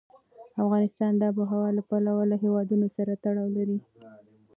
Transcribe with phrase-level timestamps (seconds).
[0.63, 3.79] افغانستان د آب وهوا له پلوه له هېوادونو سره تړاو لري.